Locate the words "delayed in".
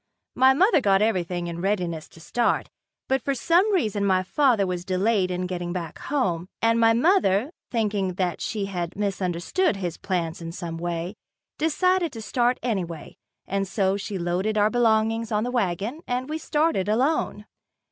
4.83-5.45